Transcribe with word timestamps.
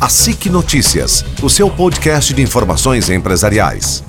A 0.00 0.08
SIC 0.08 0.46
Notícias, 0.48 1.22
o 1.42 1.50
seu 1.50 1.70
podcast 1.70 2.32
de 2.32 2.40
informações 2.40 3.10
empresariais. 3.10 4.02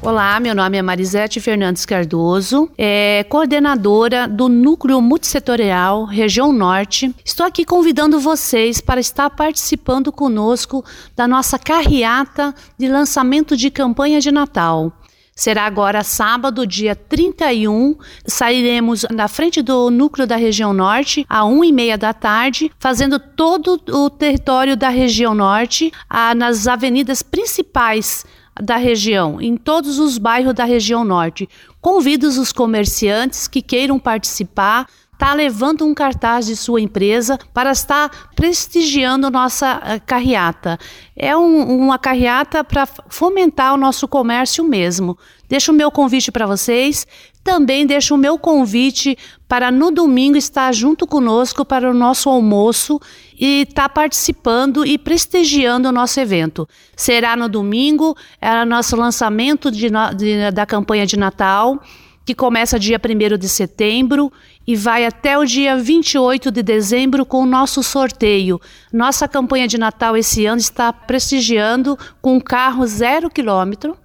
Olá, 0.00 0.40
meu 0.40 0.54
nome 0.54 0.78
é 0.78 0.80
Marisete 0.80 1.38
Fernandes 1.38 1.84
Cardoso, 1.84 2.70
é 2.78 3.26
coordenadora 3.28 4.26
do 4.26 4.48
Núcleo 4.48 5.02
Multissetorial 5.02 6.06
Região 6.06 6.50
Norte. 6.50 7.14
Estou 7.22 7.44
aqui 7.44 7.66
convidando 7.66 8.18
vocês 8.18 8.80
para 8.80 9.00
estar 9.00 9.28
participando 9.28 10.10
conosco 10.10 10.82
da 11.14 11.28
nossa 11.28 11.58
carreata 11.58 12.54
de 12.78 12.88
lançamento 12.88 13.54
de 13.54 13.70
campanha 13.70 14.22
de 14.22 14.32
Natal. 14.32 14.90
Será 15.38 15.66
agora 15.66 16.02
sábado, 16.02 16.66
dia 16.66 16.96
31. 16.96 17.96
Sairemos 18.26 19.06
na 19.08 19.28
frente 19.28 19.62
do 19.62 19.88
núcleo 19.88 20.26
da 20.26 20.34
região 20.34 20.72
norte, 20.72 21.24
às 21.28 21.44
1 21.44 21.62
e 21.62 21.72
meia 21.72 21.96
da 21.96 22.12
tarde, 22.12 22.72
fazendo 22.76 23.20
todo 23.20 23.80
o 23.88 24.10
território 24.10 24.76
da 24.76 24.88
região 24.88 25.36
norte, 25.36 25.92
nas 26.34 26.66
avenidas 26.66 27.22
principais 27.22 28.26
da 28.60 28.76
região, 28.76 29.40
em 29.40 29.56
todos 29.56 30.00
os 30.00 30.18
bairros 30.18 30.54
da 30.54 30.64
região 30.64 31.04
norte. 31.04 31.48
Convido 31.80 32.26
os 32.26 32.52
comerciantes 32.52 33.46
que 33.46 33.62
queiram 33.62 33.96
participar 33.96 34.88
está 35.18 35.34
levando 35.34 35.84
um 35.84 35.92
cartaz 35.92 36.46
de 36.46 36.54
sua 36.54 36.80
empresa 36.80 37.36
para 37.52 37.72
estar 37.72 38.30
prestigiando 38.36 39.28
nossa 39.28 39.82
eh, 39.84 39.98
carreata. 39.98 40.78
É 41.16 41.36
um, 41.36 41.76
uma 41.76 41.98
carreata 41.98 42.62
para 42.62 42.86
fomentar 42.86 43.74
o 43.74 43.76
nosso 43.76 44.06
comércio 44.06 44.62
mesmo. 44.62 45.18
Deixo 45.48 45.72
o 45.72 45.74
meu 45.74 45.90
convite 45.90 46.30
para 46.30 46.46
vocês. 46.46 47.04
Também 47.42 47.84
deixo 47.84 48.14
o 48.14 48.18
meu 48.18 48.38
convite 48.38 49.18
para 49.48 49.72
no 49.72 49.90
domingo 49.90 50.36
estar 50.36 50.72
junto 50.72 51.04
conosco 51.04 51.64
para 51.64 51.90
o 51.90 51.94
nosso 51.94 52.28
almoço 52.28 53.00
e 53.36 53.62
estar 53.62 53.82
tá 53.82 53.88
participando 53.88 54.86
e 54.86 54.96
prestigiando 54.96 55.88
o 55.88 55.92
nosso 55.92 56.20
evento. 56.20 56.68
Será 56.94 57.34
no 57.34 57.48
domingo, 57.48 58.16
é 58.40 58.64
nosso 58.64 58.94
lançamento 58.94 59.68
de, 59.68 59.88
de, 60.16 60.50
da 60.52 60.64
campanha 60.64 61.04
de 61.04 61.18
Natal 61.18 61.82
que 62.28 62.34
começa 62.34 62.78
dia 62.78 63.00
1 63.02 63.38
de 63.38 63.48
setembro 63.48 64.30
e 64.66 64.76
vai 64.76 65.06
até 65.06 65.38
o 65.38 65.46
dia 65.46 65.78
28 65.78 66.50
de 66.50 66.62
dezembro 66.62 67.24
com 67.24 67.42
o 67.42 67.46
nosso 67.46 67.82
sorteio. 67.82 68.60
Nossa 68.92 69.26
campanha 69.26 69.66
de 69.66 69.78
Natal 69.78 70.14
esse 70.14 70.44
ano 70.44 70.60
está 70.60 70.92
prestigiando 70.92 71.98
com 72.20 72.36
um 72.36 72.40
carro 72.40 72.86
zero 72.86 73.30
quilômetro, 73.30 73.96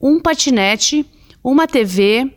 um 0.00 0.18
patinete, 0.18 1.04
uma 1.44 1.66
TV, 1.66 2.32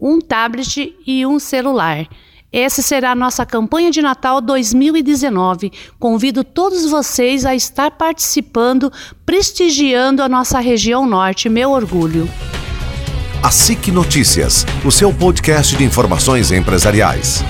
um 0.00 0.18
tablet 0.18 0.92
e 1.06 1.24
um 1.24 1.38
celular. 1.38 2.08
Essa 2.52 2.82
será 2.82 3.12
a 3.12 3.14
nossa 3.14 3.46
campanha 3.46 3.92
de 3.92 4.02
Natal 4.02 4.40
2019. 4.40 5.70
Convido 6.00 6.42
todos 6.42 6.84
vocês 6.90 7.46
a 7.46 7.54
estar 7.54 7.92
participando, 7.92 8.92
prestigiando 9.24 10.20
a 10.20 10.28
nossa 10.28 10.58
região 10.58 11.06
norte. 11.06 11.48
Meu 11.48 11.70
orgulho. 11.70 12.28
A 13.44 13.50
SIC 13.50 13.88
Notícias, 13.88 14.64
o 14.86 14.90
seu 14.90 15.12
podcast 15.12 15.76
de 15.76 15.84
informações 15.84 16.50
empresariais. 16.50 17.44